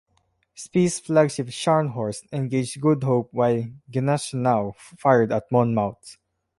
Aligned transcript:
Spee's 0.55 0.99
flagship, 0.99 1.49
"Scharnhorst", 1.49 2.25
engaged 2.33 2.81
"Good 2.81 3.03
Hope" 3.03 3.29
while 3.31 3.65
"Gneisenau" 3.91 4.75
fired 4.75 5.31
at 5.31 5.45
"Monmouth". 5.51 6.17